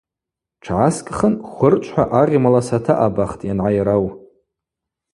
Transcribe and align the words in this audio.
Тшгӏаскӏхын 0.61 1.33
хвырчвхӏва 1.49 2.03
агъьмала 2.21 2.61
сатаъабахтӏ 2.67 3.45
йангӏайрау. 3.47 4.05